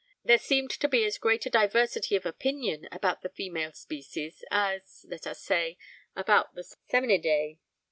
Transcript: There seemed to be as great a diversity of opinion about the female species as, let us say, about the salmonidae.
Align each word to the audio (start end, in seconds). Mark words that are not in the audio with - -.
There 0.25 0.39
seemed 0.39 0.71
to 0.71 0.87
be 0.87 1.03
as 1.05 1.19
great 1.19 1.45
a 1.45 1.49
diversity 1.51 2.15
of 2.15 2.25
opinion 2.25 2.89
about 2.91 3.21
the 3.21 3.29
female 3.29 3.71
species 3.73 4.43
as, 4.49 5.05
let 5.07 5.27
us 5.27 5.39
say, 5.43 5.77
about 6.15 6.55
the 6.55 6.63
salmonidae. 6.63 7.59